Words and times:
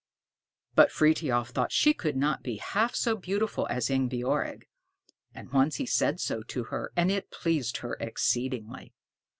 But 0.73 0.91
Frithiof 0.91 1.49
thought 1.51 1.71
she 1.71 1.93
could 1.93 2.17
not 2.17 2.41
be 2.41 2.55
half 2.57 2.95
so 2.95 3.15
beautiful 3.15 3.67
as 3.69 3.91
Ingebjorg. 3.91 4.63
And 5.35 5.51
once 5.53 5.75
he 5.75 5.85
said 5.85 6.19
so 6.19 6.41
to 6.41 6.63
her, 6.73 6.91
and 6.95 7.11
it 7.11 7.29
pleased 7.29 7.77
her 7.85 7.95
exceedingly. 7.99 8.95